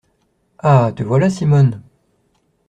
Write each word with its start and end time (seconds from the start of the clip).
Ah! 0.57 0.91
te 0.95 1.03
voilà, 1.03 1.29
Simone. 1.29 1.79